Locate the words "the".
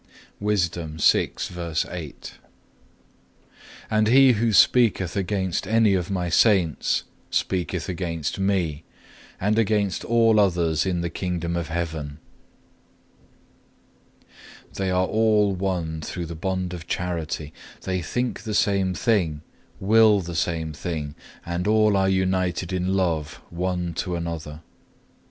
11.01-11.09, 16.25-16.33, 18.41-18.55, 20.21-20.33